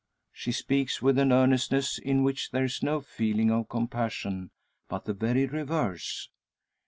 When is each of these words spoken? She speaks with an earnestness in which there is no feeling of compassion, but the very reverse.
She 0.31 0.51
speaks 0.51 0.99
with 1.03 1.19
an 1.19 1.31
earnestness 1.31 1.99
in 1.99 2.23
which 2.23 2.49
there 2.49 2.63
is 2.63 2.81
no 2.81 3.01
feeling 3.01 3.51
of 3.51 3.69
compassion, 3.69 4.49
but 4.89 5.05
the 5.05 5.13
very 5.13 5.45
reverse. 5.45 6.27